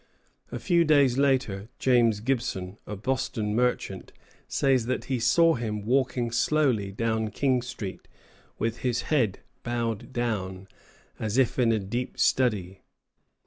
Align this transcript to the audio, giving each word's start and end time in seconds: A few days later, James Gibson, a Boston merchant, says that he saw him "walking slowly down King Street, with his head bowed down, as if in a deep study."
A 0.51 0.57
few 0.57 0.83
days 0.83 1.19
later, 1.19 1.69
James 1.77 2.21
Gibson, 2.21 2.79
a 2.87 2.95
Boston 2.95 3.53
merchant, 3.53 4.11
says 4.47 4.87
that 4.87 5.03
he 5.03 5.19
saw 5.19 5.53
him 5.53 5.85
"walking 5.85 6.31
slowly 6.31 6.91
down 6.91 7.29
King 7.29 7.61
Street, 7.61 8.07
with 8.57 8.77
his 8.79 9.03
head 9.13 9.41
bowed 9.61 10.11
down, 10.11 10.67
as 11.19 11.37
if 11.37 11.59
in 11.59 11.71
a 11.71 11.77
deep 11.77 12.17
study." 12.17 12.81